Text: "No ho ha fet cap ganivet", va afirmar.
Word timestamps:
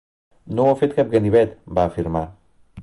"No 0.59 0.63
ho 0.63 0.71
ha 0.71 0.79
fet 0.79 0.95
cap 1.01 1.11
ganivet", 1.13 1.55
va 1.79 1.87
afirmar. 1.93 2.27